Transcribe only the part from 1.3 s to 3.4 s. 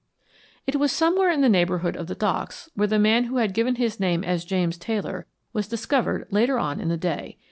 the neighborhood of the Docks where the man who